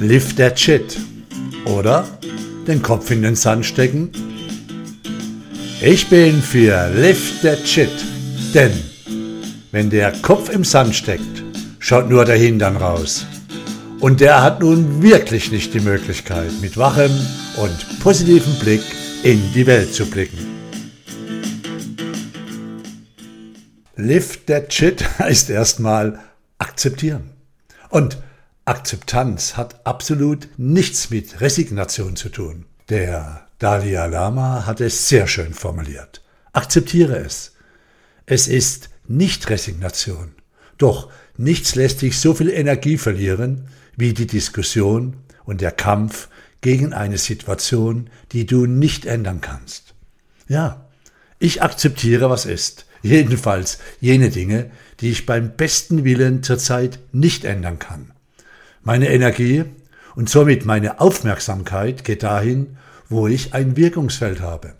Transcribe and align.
Lift 0.00 0.38
that 0.38 0.58
shit. 0.58 0.98
Oder 1.66 2.08
den 2.66 2.80
Kopf 2.80 3.10
in 3.10 3.20
den 3.20 3.36
Sand 3.36 3.66
stecken. 3.66 4.10
Ich 5.82 6.08
bin 6.08 6.40
für 6.40 6.88
Lift 6.94 7.42
that 7.42 7.68
shit. 7.68 7.90
Denn 8.54 8.72
wenn 9.72 9.90
der 9.90 10.12
Kopf 10.22 10.48
im 10.48 10.64
Sand 10.64 10.94
steckt, 10.94 11.44
schaut 11.80 12.08
nur 12.08 12.24
der 12.24 12.36
Hintern 12.36 12.78
raus. 12.78 13.26
Und 14.00 14.22
der 14.22 14.42
hat 14.42 14.60
nun 14.60 15.02
wirklich 15.02 15.52
nicht 15.52 15.74
die 15.74 15.80
Möglichkeit, 15.80 16.50
mit 16.62 16.78
wachem 16.78 17.12
und 17.58 18.00
positivem 18.00 18.54
Blick 18.60 18.82
in 19.22 19.52
die 19.52 19.66
Welt 19.66 19.92
zu 19.92 20.06
blicken. 20.06 20.38
Lift 23.96 24.46
that 24.46 24.72
shit 24.72 25.04
heißt 25.18 25.50
erstmal 25.50 26.20
akzeptieren. 26.56 27.28
Und 27.90 28.16
Akzeptanz 28.70 29.56
hat 29.56 29.84
absolut 29.84 30.46
nichts 30.56 31.10
mit 31.10 31.40
Resignation 31.40 32.14
zu 32.14 32.28
tun. 32.28 32.66
Der 32.88 33.48
Dalai 33.58 34.06
Lama 34.06 34.64
hat 34.64 34.80
es 34.80 35.08
sehr 35.08 35.26
schön 35.26 35.54
formuliert. 35.54 36.22
Akzeptiere 36.52 37.16
es. 37.16 37.56
Es 38.26 38.46
ist 38.46 38.90
nicht 39.08 39.50
Resignation. 39.50 40.36
Doch 40.78 41.10
nichts 41.36 41.74
lässt 41.74 42.00
dich 42.02 42.20
so 42.20 42.32
viel 42.32 42.48
Energie 42.48 42.96
verlieren 42.96 43.66
wie 43.96 44.14
die 44.14 44.28
Diskussion 44.28 45.16
und 45.44 45.62
der 45.62 45.72
Kampf 45.72 46.28
gegen 46.60 46.92
eine 46.92 47.18
Situation, 47.18 48.08
die 48.30 48.46
du 48.46 48.66
nicht 48.66 49.04
ändern 49.04 49.40
kannst. 49.40 49.94
Ja, 50.46 50.86
ich 51.40 51.60
akzeptiere, 51.60 52.30
was 52.30 52.46
ist. 52.46 52.86
Jedenfalls 53.02 53.78
jene 54.00 54.30
Dinge, 54.30 54.70
die 55.00 55.10
ich 55.10 55.26
beim 55.26 55.56
besten 55.56 56.04
Willen 56.04 56.44
zurzeit 56.44 57.00
nicht 57.10 57.44
ändern 57.44 57.80
kann. 57.80 58.12
Meine 58.82 59.10
Energie 59.10 59.64
und 60.14 60.30
somit 60.30 60.64
meine 60.64 61.00
Aufmerksamkeit 61.00 62.04
geht 62.04 62.22
dahin, 62.22 62.78
wo 63.08 63.26
ich 63.26 63.52
ein 63.54 63.76
Wirkungsfeld 63.76 64.40
habe. 64.40 64.74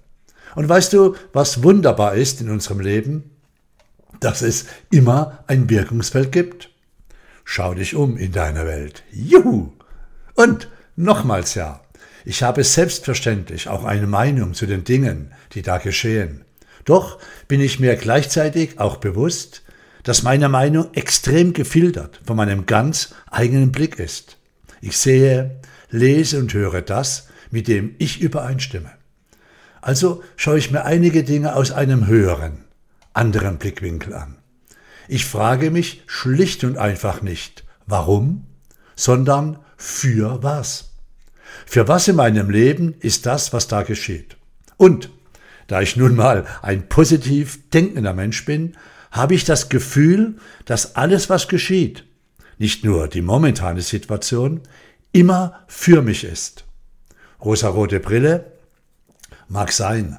Und 0.55 0.69
weißt 0.69 0.93
du, 0.93 1.17
was 1.33 1.63
wunderbar 1.63 2.15
ist 2.15 2.41
in 2.41 2.51
unserem 2.51 2.81
Leben? 2.81 3.31
Dass 4.21 4.43
es 4.43 4.67
immer 4.91 5.45
ein 5.47 5.69
Wirkungsfeld 5.69 6.33
gibt. 6.33 6.71
Schau 7.45 7.75
dich 7.75 7.95
um 7.95 8.17
in 8.17 8.33
deiner 8.33 8.67
Welt. 8.67 9.03
Juhu! 9.13 9.73
Und 10.35 10.69
nochmals 10.97 11.55
ja, 11.55 11.81
ich 12.25 12.43
habe 12.43 12.65
selbstverständlich 12.65 13.69
auch 13.69 13.85
eine 13.85 14.07
Meinung 14.07 14.55
zu 14.55 14.67
den 14.67 14.85
Dingen, 14.85 15.33
die 15.53 15.63
da 15.63 15.79
geschehen. 15.79 16.45
Doch 16.85 17.19
bin 17.49 17.61
ich 17.61 17.81
mir 17.81 17.97
gleichzeitig 17.97 18.79
auch 18.79 18.97
bewusst, 18.97 19.63
dass 20.03 20.23
meine 20.23 20.49
Meinung 20.49 20.93
extrem 20.95 21.53
gefiltert 21.53 22.21
von 22.25 22.37
meinem 22.37 22.67
ganz 22.67 23.15
eigenen 23.31 23.73
Blick 23.73 23.99
ist. 23.99 24.39
Ich 24.81 24.97
sehe, 24.97 25.61
lese 25.91 26.39
und 26.39 26.55
höre 26.55 26.83
das, 26.83 27.29
mit 27.51 27.69
dem 27.69 27.95
ich 27.99 28.21
übereinstimme. 28.21 28.91
Also 29.81 30.23
schaue 30.37 30.59
ich 30.59 30.71
mir 30.71 30.85
einige 30.85 31.25
Dinge 31.25 31.55
aus 31.55 31.73
einem 31.73 32.07
höheren, 32.07 32.65
anderen 33.13 33.59
Blickwinkel 33.59 34.15
an. 34.15 34.37
Ich 35.09 35.27
frage 35.27 35.71
mich 35.71 36.03
schlicht 36.07 36.63
und 36.65 36.79
einfach 36.79 37.23
nicht, 37.23 37.65
warum, 37.87 38.47
sondern 38.95 39.59
für 39.77 40.43
was. 40.43 40.91
Für 41.67 41.89
was 41.89 42.09
in 42.09 42.17
meinem 42.17 42.51
Leben 42.51 42.95
ist 43.01 43.27
das, 43.27 43.53
was 43.53 43.67
da 43.67 43.83
geschieht? 43.83 44.37
Und 44.77 45.11
da 45.67 45.81
ich 45.81 45.97
nun 45.97 46.15
mal 46.15 46.47
ein 46.63 46.89
positiv 46.89 47.71
denkender 47.71 48.13
Mensch 48.13 48.45
bin, 48.45 48.77
habe 49.11 49.35
ich 49.35 49.45
das 49.45 49.69
Gefühl, 49.69 50.37
dass 50.65 50.97
alles, 50.97 51.29
was 51.29 51.49
geschieht, 51.49 52.05
nicht 52.59 52.85
nur 52.85 53.09
die 53.09 53.23
momentane 53.23 53.81
Situation, 53.81 54.61
immer 55.13 55.65
für 55.67 56.03
mich 56.03 56.25
ist. 56.25 56.65
Rosarote 57.43 58.01
Brille 58.01 58.53
mag 59.49 59.73
sein, 59.73 60.19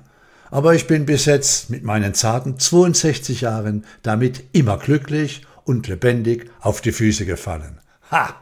aber 0.49 0.75
ich 0.75 0.87
bin 0.87 1.05
bis 1.05 1.25
jetzt 1.25 1.69
mit 1.69 1.83
meinen 1.83 2.13
zarten 2.13 2.59
62 2.59 3.41
Jahren 3.41 3.85
damit 4.01 4.43
immer 4.51 4.77
glücklich 4.77 5.43
und 5.63 5.87
lebendig 5.87 6.49
auf 6.59 6.81
die 6.81 6.91
Füße 6.91 7.25
gefallen. 7.25 7.79
Ha! 8.09 8.35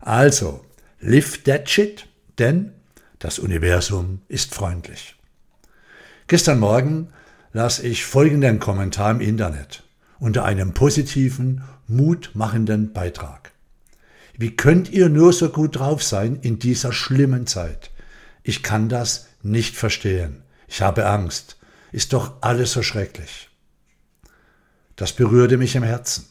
Also, 0.00 0.64
lift 1.00 1.44
that 1.44 1.68
shit, 1.68 2.08
denn 2.38 2.72
das 3.18 3.38
Universum 3.38 4.22
ist 4.28 4.54
freundlich. 4.54 5.16
Gestern 6.26 6.58
Morgen 6.58 7.08
las 7.58 7.80
ich 7.80 8.04
folgenden 8.04 8.60
Kommentar 8.60 9.10
im 9.10 9.20
Internet 9.20 9.82
unter 10.20 10.44
einem 10.44 10.74
positiven, 10.74 11.64
mutmachenden 11.88 12.92
Beitrag. 12.92 13.50
Wie 14.36 14.54
könnt 14.54 14.88
ihr 14.90 15.08
nur 15.08 15.32
so 15.32 15.48
gut 15.48 15.74
drauf 15.74 16.00
sein 16.04 16.36
in 16.36 16.60
dieser 16.60 16.92
schlimmen 16.92 17.48
Zeit? 17.48 17.90
Ich 18.44 18.62
kann 18.62 18.88
das 18.88 19.26
nicht 19.42 19.74
verstehen. 19.74 20.44
Ich 20.68 20.82
habe 20.82 21.06
Angst. 21.06 21.56
Ist 21.90 22.12
doch 22.12 22.34
alles 22.42 22.70
so 22.70 22.84
schrecklich. 22.84 23.48
Das 24.94 25.12
berührte 25.12 25.56
mich 25.56 25.74
im 25.74 25.82
Herzen. 25.82 26.26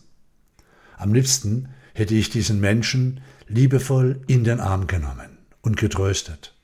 Am 0.96 1.14
liebsten 1.14 1.68
hätte 1.94 2.16
ich 2.16 2.30
diesen 2.30 2.62
Menschen 2.62 3.20
liebevoll 3.50 4.22
in 4.28 4.46
den 4.46 4.62
Arm 4.62 4.88
genommen 4.88 5.40
und 5.60 5.76
getröstet, 5.76 6.56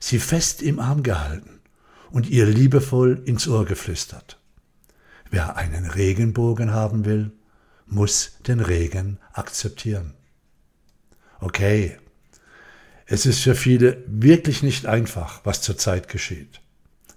sie 0.00 0.18
fest 0.18 0.62
im 0.62 0.80
Arm 0.80 1.04
gehalten 1.04 1.54
und 2.10 2.28
ihr 2.28 2.46
liebevoll 2.46 3.22
ins 3.24 3.48
Ohr 3.48 3.64
geflüstert. 3.64 4.38
Wer 5.30 5.56
einen 5.56 5.86
Regenbogen 5.86 6.72
haben 6.72 7.04
will, 7.04 7.32
muss 7.86 8.38
den 8.46 8.60
Regen 8.60 9.18
akzeptieren. 9.32 10.14
Okay, 11.40 11.98
es 13.06 13.26
ist 13.26 13.40
für 13.40 13.54
viele 13.54 14.02
wirklich 14.06 14.62
nicht 14.62 14.86
einfach, 14.86 15.40
was 15.44 15.60
zurzeit 15.60 16.08
geschieht. 16.08 16.60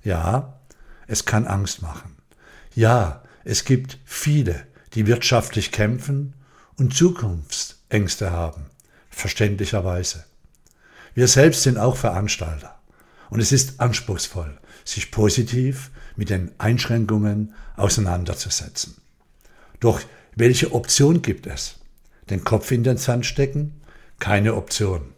Ja, 0.03 0.59
es 1.07 1.25
kann 1.25 1.47
Angst 1.47 1.81
machen. 1.81 2.17
Ja, 2.75 3.23
es 3.45 3.63
gibt 3.63 3.97
viele, 4.03 4.67
die 4.93 5.07
wirtschaftlich 5.07 5.71
kämpfen 5.71 6.33
und 6.77 6.93
Zukunftsängste 6.93 8.31
haben, 8.31 8.65
verständlicherweise. 9.09 10.25
Wir 11.13 11.27
selbst 11.27 11.63
sind 11.63 11.77
auch 11.77 11.95
Veranstalter 11.95 12.79
und 13.29 13.39
es 13.39 13.51
ist 13.51 13.79
anspruchsvoll, 13.79 14.59
sich 14.87 15.11
positiv 15.11 15.91
mit 16.15 16.29
den 16.29 16.51
Einschränkungen 16.57 17.53
auseinanderzusetzen. 17.75 18.95
Doch 19.79 20.01
welche 20.35 20.73
Option 20.73 21.21
gibt 21.21 21.47
es? 21.47 21.75
Den 22.29 22.43
Kopf 22.43 22.71
in 22.71 22.83
den 22.83 22.97
Sand 22.97 23.25
stecken? 23.25 23.81
Keine 24.19 24.55
Option. 24.55 25.13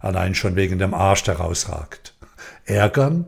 Allein 0.00 0.34
schon 0.34 0.56
wegen 0.56 0.78
dem 0.78 0.94
Arsch, 0.94 1.24
der 1.24 1.36
rausragt. 1.36 2.14
Ärgern? 2.64 3.26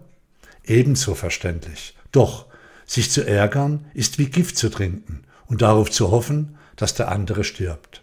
Ebenso 0.64 1.14
verständlich. 1.14 1.96
Doch, 2.12 2.46
sich 2.86 3.10
zu 3.10 3.26
ärgern 3.26 3.86
ist 3.94 4.18
wie 4.18 4.26
Gift 4.26 4.56
zu 4.56 4.68
trinken 4.68 5.24
und 5.46 5.62
darauf 5.62 5.90
zu 5.90 6.10
hoffen, 6.10 6.56
dass 6.76 6.94
der 6.94 7.08
andere 7.08 7.44
stirbt. 7.44 8.02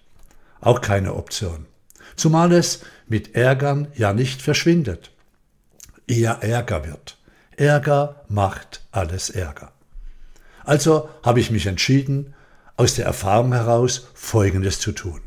Auch 0.59 0.81
keine 0.81 1.15
Option. 1.15 1.65
Zumal 2.15 2.51
es 2.51 2.81
mit 3.07 3.35
Ärgern 3.35 3.87
ja 3.95 4.13
nicht 4.13 4.41
verschwindet, 4.41 5.11
eher 6.07 6.39
Ärger 6.41 6.85
wird. 6.85 7.16
Ärger 7.57 8.23
macht 8.29 8.85
alles 8.91 9.31
Ärger. 9.31 9.73
Also 10.63 11.09
habe 11.23 11.39
ich 11.39 11.49
mich 11.49 11.65
entschieden, 11.65 12.35
aus 12.75 12.93
der 12.93 13.05
Erfahrung 13.05 13.51
heraus 13.51 14.09
Folgendes 14.13 14.79
zu 14.79 14.91
tun. 14.91 15.21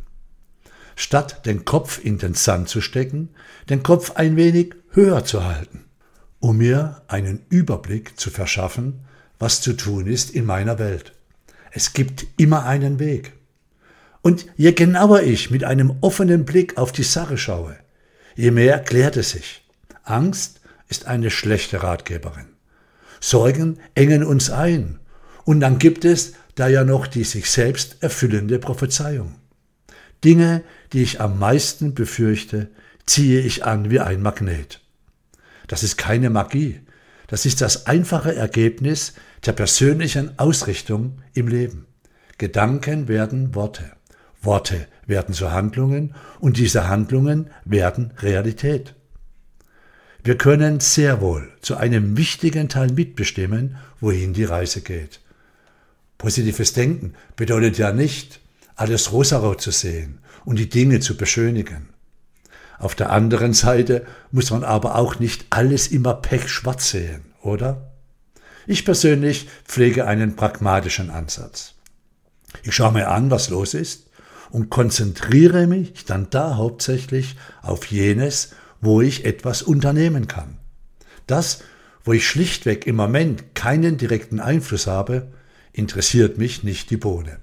Statt 0.94 1.44
den 1.44 1.64
Kopf 1.64 2.02
in 2.02 2.18
den 2.18 2.34
Sand 2.34 2.68
zu 2.68 2.80
stecken, 2.80 3.30
den 3.68 3.82
Kopf 3.82 4.12
ein 4.12 4.36
wenig 4.36 4.74
höher 4.91 5.24
zu 5.24 5.44
halten, 5.44 5.86
um 6.38 6.58
mir 6.58 7.02
einen 7.08 7.44
Überblick 7.48 8.18
zu 8.20 8.30
verschaffen, 8.30 9.00
was 9.41 9.60
zu 9.60 9.72
tun 9.72 10.06
ist 10.06 10.30
in 10.30 10.44
meiner 10.44 10.78
Welt. 10.78 11.12
Es 11.72 11.94
gibt 11.94 12.27
immer 12.36 12.65
einen 12.65 13.00
Weg. 13.00 13.32
Und 14.22 14.47
je 14.56 14.72
genauer 14.72 15.22
ich 15.22 15.50
mit 15.50 15.65
einem 15.65 15.97
offenen 16.00 16.44
Blick 16.44 16.77
auf 16.77 16.92
die 16.92 17.03
Sache 17.03 17.38
schaue, 17.38 17.77
je 18.36 18.53
mehr 18.53 18.78
klärt 18.78 19.16
es 19.16 19.30
sich. 19.30 19.65
Angst 20.04 20.59
ist 20.91 21.07
eine 21.07 21.31
schlechte 21.31 21.83
Ratgeberin. 21.83 22.48
Sorgen 23.21 23.78
engen 23.95 24.25
uns 24.25 24.51
ein. 24.51 24.98
Und 25.45 25.60
dann 25.60 25.78
gibt 25.78 26.04
es 26.04 26.34
da 26.57 26.69
ja 26.69 26.84
noch 26.84 27.07
die 27.07 27.25
sich 27.25 27.51
selbst 27.51 28.03
erfüllende 28.03 28.59
Prophezeiung. 28.59 29.37
Dinge, 30.22 30.63
die 30.92 31.03
ich 31.03 31.21
am 31.21 31.39
meisten 31.39 31.95
befürchte, 31.95 32.69
ziehe 33.07 33.41
ich 33.41 33.65
an 33.65 33.91
wie 33.91 34.01
ein 34.01 34.21
Magnet. 34.21 34.81
Das 35.69 35.83
ist 35.83 35.97
keine 35.97 36.28
Magie, 36.28 36.81
das 37.28 37.47
ist 37.47 37.60
das 37.60 37.87
einfache 37.87 38.34
Ergebnis 38.34 39.15
der 39.47 39.53
persönlichen 39.53 40.39
Ausrichtung 40.39 41.22
im 41.33 41.48
Leben. 41.48 41.87
Gedanken 42.39 43.09
werden 43.09 43.54
Worte, 43.54 43.92
Worte 44.42 44.89
werden 45.07 45.34
zu 45.34 45.53
Handlungen 45.53 46.15
und 46.41 46.57
diese 46.57 46.89
Handlungen 46.89 47.51
werden 47.65 48.13
Realität. 48.19 48.95
Wir 50.22 50.36
können 50.36 50.80
sehr 50.80 51.20
wohl 51.20 51.50
zu 51.62 51.76
einem 51.76 52.16
wichtigen 52.16 52.68
Teil 52.68 52.92
mitbestimmen, 52.92 53.76
wohin 54.00 54.34
die 54.34 54.44
Reise 54.44 54.82
geht. 54.82 55.20
Positives 56.18 56.74
Denken 56.74 57.14
bedeutet 57.36 57.78
ja 57.78 57.92
nicht, 57.92 58.40
alles 58.76 59.12
rosarot 59.12 59.60
zu 59.60 59.70
sehen 59.70 60.18
und 60.44 60.58
die 60.58 60.68
Dinge 60.68 61.00
zu 61.00 61.16
beschönigen. 61.16 61.88
Auf 62.78 62.94
der 62.94 63.10
anderen 63.10 63.54
Seite 63.54 64.06
muss 64.30 64.50
man 64.50 64.64
aber 64.64 64.96
auch 64.96 65.18
nicht 65.18 65.46
alles 65.50 65.88
immer 65.88 66.14
pechschwarz 66.14 66.90
sehen, 66.90 67.22
oder? 67.42 67.92
Ich 68.66 68.84
persönlich 68.84 69.48
pflege 69.64 70.06
einen 70.06 70.36
pragmatischen 70.36 71.10
Ansatz. 71.10 71.74
Ich 72.62 72.74
schaue 72.74 72.92
mir 72.92 73.08
an, 73.08 73.30
was 73.30 73.48
los 73.48 73.74
ist 73.74 74.10
und 74.50 74.70
konzentriere 74.70 75.66
mich 75.66 76.04
dann 76.04 76.28
da 76.30 76.56
hauptsächlich 76.56 77.36
auf 77.62 77.86
jenes, 77.86 78.50
wo 78.80 79.00
ich 79.00 79.24
etwas 79.24 79.62
unternehmen 79.62 80.27
kann. 80.27 80.59
Das, 81.27 81.62
wo 82.04 82.12
ich 82.12 82.27
schlichtweg 82.27 82.86
im 82.86 82.97
Moment 82.97 83.54
keinen 83.54 83.97
direkten 83.97 84.41
Einfluss 84.41 84.86
habe, 84.86 85.32
interessiert 85.72 86.38
mich 86.38 86.62
nicht 86.65 86.91
die 86.91 86.97
Bohne. 86.97 87.38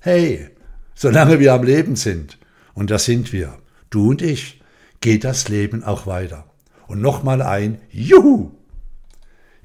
Hey, 0.00 0.50
solange 0.94 1.40
wir 1.40 1.54
am 1.54 1.62
Leben 1.62 1.96
sind, 1.96 2.38
und 2.74 2.90
da 2.90 2.98
sind 2.98 3.32
wir, 3.32 3.58
du 3.90 4.10
und 4.10 4.22
ich, 4.22 4.60
geht 5.00 5.24
das 5.24 5.48
Leben 5.48 5.84
auch 5.84 6.06
weiter. 6.06 6.50
Und 6.86 7.00
nochmal 7.00 7.40
ein 7.42 7.80
Juhu! 7.90 8.50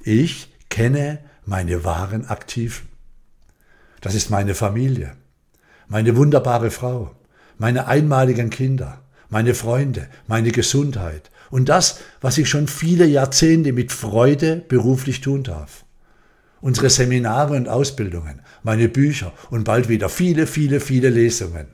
Ich 0.02 0.48
kenne 0.70 1.18
meine 1.44 1.84
wahren 1.84 2.26
Aktiven. 2.26 2.88
Das 4.00 4.14
ist 4.14 4.30
meine 4.30 4.54
Familie, 4.54 5.12
meine 5.88 6.16
wunderbare 6.16 6.70
Frau, 6.70 7.14
meine 7.58 7.86
einmaligen 7.86 8.48
Kinder, 8.48 9.02
meine 9.30 9.54
Freunde, 9.54 10.08
meine 10.26 10.50
Gesundheit 10.50 11.30
und 11.50 11.68
das, 11.68 12.00
was 12.20 12.36
ich 12.38 12.48
schon 12.48 12.68
viele 12.68 13.06
Jahrzehnte 13.06 13.72
mit 13.72 13.92
Freude 13.92 14.56
beruflich 14.56 15.20
tun 15.20 15.42
darf. 15.42 15.84
Unsere 16.60 16.90
Seminare 16.90 17.56
und 17.56 17.68
Ausbildungen, 17.68 18.42
meine 18.62 18.88
Bücher 18.88 19.32
und 19.48 19.64
bald 19.64 19.88
wieder 19.88 20.10
viele, 20.10 20.46
viele, 20.46 20.80
viele 20.80 21.08
Lesungen. 21.08 21.68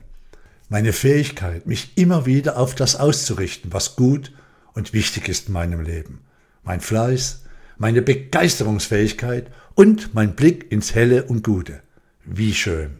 Meine 0.69 0.93
Fähigkeit, 0.93 1.65
mich 1.65 1.91
immer 1.97 2.25
wieder 2.25 2.57
auf 2.57 2.75
das 2.75 2.95
auszurichten, 2.95 3.73
was 3.73 3.95
gut 3.95 4.31
und 4.73 4.93
wichtig 4.93 5.27
ist 5.27 5.47
in 5.47 5.53
meinem 5.53 5.81
Leben. 5.81 6.21
Mein 6.63 6.79
Fleiß, 6.79 7.43
meine 7.77 8.01
Begeisterungsfähigkeit 8.01 9.51
und 9.75 10.13
mein 10.13 10.35
Blick 10.35 10.71
ins 10.71 10.95
Helle 10.95 11.23
und 11.23 11.43
Gute. 11.43 11.81
Wie 12.23 12.53
schön. 12.53 12.97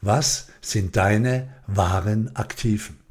Was 0.00 0.48
sind 0.60 0.96
deine 0.96 1.48
wahren 1.66 2.34
Aktiven? 2.34 3.05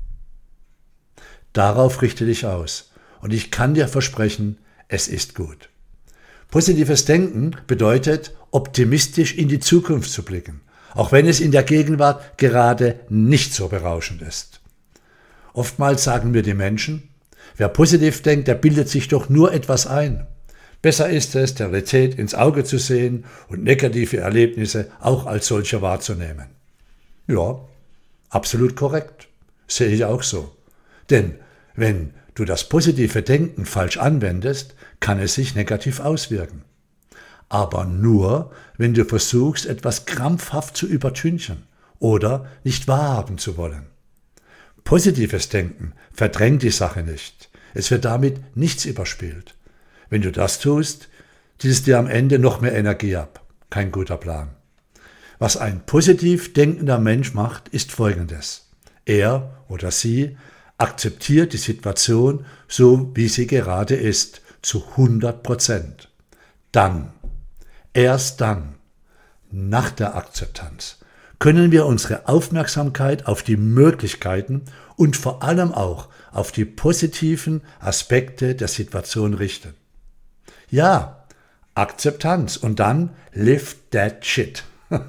Darauf 1.55 2.01
richte 2.01 2.25
dich 2.25 2.45
aus 2.45 2.91
und 3.21 3.31
ich 3.31 3.49
kann 3.49 3.75
dir 3.75 3.87
versprechen, 3.87 4.57
es 4.89 5.07
ist 5.07 5.35
gut. 5.35 5.69
Positives 6.51 7.05
Denken 7.05 7.55
bedeutet, 7.65 8.35
optimistisch 8.51 9.33
in 9.33 9.47
die 9.47 9.61
Zukunft 9.61 10.11
zu 10.11 10.23
blicken, 10.23 10.59
auch 10.93 11.13
wenn 11.13 11.25
es 11.25 11.39
in 11.39 11.53
der 11.53 11.63
Gegenwart 11.63 12.37
gerade 12.37 12.99
nicht 13.07 13.53
so 13.53 13.69
berauschend 13.69 14.21
ist. 14.21 14.59
Oftmals 15.53 16.03
sagen 16.03 16.31
mir 16.31 16.41
die 16.41 16.53
Menschen, 16.53 17.07
wer 17.55 17.69
positiv 17.69 18.21
denkt, 18.21 18.49
der 18.49 18.55
bildet 18.55 18.89
sich 18.89 19.07
doch 19.07 19.29
nur 19.29 19.53
etwas 19.53 19.87
ein. 19.87 20.27
Besser 20.81 21.09
ist 21.09 21.35
es, 21.35 21.55
der 21.55 21.67
Realität 21.67 22.15
ins 22.15 22.35
Auge 22.35 22.65
zu 22.65 22.77
sehen 22.77 23.23
und 23.47 23.63
negative 23.63 24.17
Erlebnisse 24.17 24.91
auch 24.99 25.25
als 25.25 25.47
solche 25.47 25.81
wahrzunehmen. 25.81 26.47
Ja, 27.27 27.61
absolut 28.29 28.75
korrekt. 28.75 29.29
Sehe 29.67 29.87
ich 29.87 30.03
auch 30.03 30.21
so. 30.21 30.53
Denn 31.09 31.35
wenn 31.75 32.13
du 32.35 32.45
das 32.45 32.69
positive 32.69 33.21
Denken 33.21 33.65
falsch 33.65 33.97
anwendest, 33.97 34.75
kann 34.99 35.19
es 35.19 35.33
sich 35.35 35.55
negativ 35.55 35.99
auswirken. 35.99 36.63
Aber 37.49 37.85
nur, 37.85 38.51
wenn 38.77 38.93
du 38.93 39.05
versuchst, 39.05 39.65
etwas 39.65 40.05
krampfhaft 40.05 40.75
zu 40.75 40.87
übertünchen 40.87 41.63
oder 41.99 42.47
nicht 42.63 42.87
wahrhaben 42.87 43.37
zu 43.37 43.57
wollen. 43.57 43.85
Positives 44.83 45.49
Denken 45.49 45.93
verdrängt 46.11 46.63
die 46.63 46.71
Sache 46.71 47.03
nicht. 47.03 47.49
Es 47.73 47.91
wird 47.91 48.05
damit 48.05 48.55
nichts 48.55 48.85
überspielt. 48.85 49.55
Wenn 50.09 50.21
du 50.21 50.31
das 50.31 50.59
tust, 50.59 51.09
zieht 51.57 51.71
es 51.71 51.83
dir 51.83 51.97
am 51.97 52.07
Ende 52.07 52.39
noch 52.39 52.61
mehr 52.61 52.73
Energie 52.73 53.15
ab. 53.15 53.45
Kein 53.69 53.91
guter 53.91 54.17
Plan. 54.17 54.49
Was 55.39 55.57
ein 55.57 55.85
positiv 55.85 56.53
denkender 56.53 56.99
Mensch 56.99 57.33
macht, 57.33 57.67
ist 57.69 57.91
folgendes. 57.91 58.69
Er 59.05 59.63
oder 59.67 59.91
sie 59.91 60.37
akzeptiert 60.77 61.53
die 61.53 61.57
Situation 61.57 62.45
so, 62.67 63.11
wie 63.15 63.27
sie 63.27 63.47
gerade 63.47 63.95
ist, 63.95 64.41
zu 64.61 64.83
100 64.91 65.43
Prozent. 65.43 66.09
Dann, 66.71 67.13
erst 67.93 68.41
dann, 68.41 68.75
nach 69.51 69.91
der 69.91 70.15
Akzeptanz, 70.15 70.97
können 71.39 71.71
wir 71.71 71.85
unsere 71.85 72.27
Aufmerksamkeit 72.27 73.27
auf 73.27 73.43
die 73.43 73.57
Möglichkeiten 73.57 74.63
und 74.95 75.15
vor 75.15 75.43
allem 75.43 75.71
auch 75.71 76.09
auf 76.31 76.51
die 76.51 76.65
positiven 76.65 77.61
Aspekte 77.79 78.55
der 78.55 78.67
Situation 78.67 79.33
richten. 79.33 79.73
Ja, 80.69 81.25
Akzeptanz 81.75 82.57
und 82.57 82.79
dann 82.79 83.11
lift 83.33 83.91
that 83.91 84.25
shit. 84.25 84.63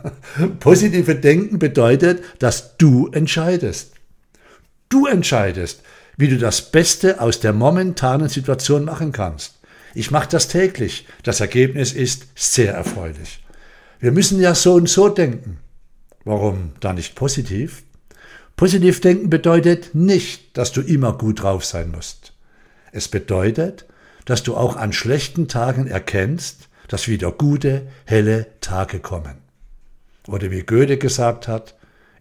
Positive 0.60 1.14
Denken 1.14 1.58
bedeutet, 1.58 2.22
dass 2.38 2.76
du 2.76 3.08
entscheidest. 3.08 3.95
Du 4.88 5.06
entscheidest, 5.06 5.82
wie 6.16 6.28
du 6.28 6.38
das 6.38 6.70
Beste 6.70 7.20
aus 7.20 7.40
der 7.40 7.52
momentanen 7.52 8.28
Situation 8.28 8.84
machen 8.84 9.12
kannst. 9.12 9.54
Ich 9.94 10.10
mache 10.10 10.28
das 10.28 10.48
täglich. 10.48 11.06
Das 11.22 11.40
Ergebnis 11.40 11.92
ist 11.92 12.26
sehr 12.34 12.74
erfreulich. 12.74 13.44
Wir 13.98 14.12
müssen 14.12 14.40
ja 14.40 14.54
so 14.54 14.74
und 14.74 14.88
so 14.88 15.08
denken. 15.08 15.58
Warum 16.24 16.72
da 16.80 16.92
nicht 16.92 17.14
positiv? 17.14 17.82
Positiv 18.56 19.00
denken 19.00 19.30
bedeutet 19.30 19.94
nicht, 19.94 20.56
dass 20.56 20.72
du 20.72 20.80
immer 20.80 21.16
gut 21.16 21.42
drauf 21.42 21.64
sein 21.64 21.90
musst. 21.90 22.32
Es 22.92 23.08
bedeutet, 23.08 23.86
dass 24.24 24.42
du 24.42 24.56
auch 24.56 24.76
an 24.76 24.92
schlechten 24.92 25.48
Tagen 25.48 25.86
erkennst, 25.86 26.68
dass 26.88 27.08
wieder 27.08 27.32
gute, 27.32 27.86
helle 28.04 28.46
Tage 28.60 29.00
kommen. 29.00 29.38
Oder 30.26 30.50
wie 30.50 30.62
Goethe 30.62 30.98
gesagt 30.98 31.48
hat, 31.48 31.74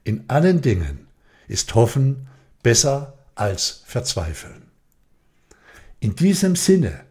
in 0.03 0.25
allen 0.27 0.61
Dingen 0.61 1.07
ist 1.47 1.73
Hoffen 1.75 2.27
besser 2.65 3.13
als 3.35 3.83
Verzweifeln. 3.85 4.63
In 5.99 6.15
diesem 6.15 6.55
Sinne 6.55 7.01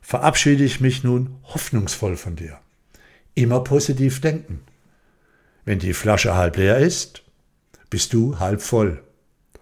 verabschiede 0.00 0.64
ich 0.64 0.80
mich 0.80 1.04
nun 1.04 1.36
hoffnungsvoll 1.44 2.16
von 2.16 2.34
dir. 2.34 2.58
Immer 3.34 3.60
positiv 3.62 4.20
denken. 4.20 4.62
Wenn 5.64 5.78
die 5.78 5.92
Flasche 5.92 6.34
halb 6.34 6.56
leer 6.56 6.78
ist, 6.78 7.22
bist 7.90 8.12
du 8.12 8.40
halb 8.40 8.60
voll. 8.60 9.00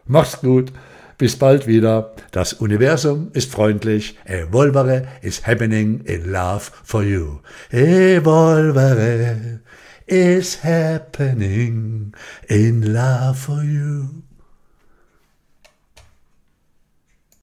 Mach's 0.06 0.40
gut. 0.40 0.72
Bis 1.18 1.36
bald 1.36 1.66
wieder. 1.66 2.14
Das 2.30 2.54
Universum 2.54 3.30
ist 3.34 3.52
freundlich. 3.52 4.18
Evolvere 4.24 5.06
is 5.20 5.46
happening 5.46 6.00
in 6.04 6.32
love 6.32 6.70
for 6.82 7.02
you. 7.02 7.40
Evolvere 7.70 9.60
is 10.06 10.64
happening 10.64 12.14
in 12.48 12.82
love 12.94 13.34
for 13.34 13.62
you. 13.62 14.25